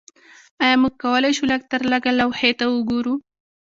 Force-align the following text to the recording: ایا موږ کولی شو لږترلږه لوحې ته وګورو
ایا 0.63 0.75
موږ 0.81 0.93
کولی 1.03 1.31
شو 1.37 1.43
لږترلږه 1.51 2.11
لوحې 2.19 2.51
ته 2.59 2.65
وګورو 2.69 3.13